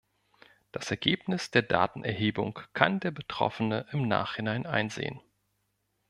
[0.71, 5.21] Das Ergebnis der Datenerhebung kann der Betroffene im Nachhinein einsehen.